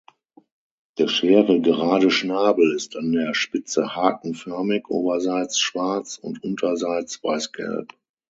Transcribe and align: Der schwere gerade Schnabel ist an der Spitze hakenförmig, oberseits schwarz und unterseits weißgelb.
Der 0.97 1.07
schwere 1.09 1.61
gerade 1.61 2.09
Schnabel 2.09 2.73
ist 2.75 2.95
an 2.95 3.11
der 3.11 3.35
Spitze 3.35 3.95
hakenförmig, 3.95 4.87
oberseits 4.87 5.59
schwarz 5.59 6.17
und 6.17 6.43
unterseits 6.43 7.23
weißgelb. 7.23 7.93